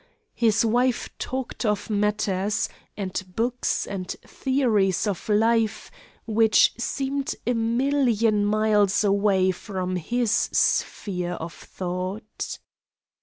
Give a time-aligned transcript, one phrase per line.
[0.33, 2.67] His wife talked of matters,
[2.97, 5.91] and books, and theories of life
[6.25, 12.57] which seemed a million miles away from his sphere of thought.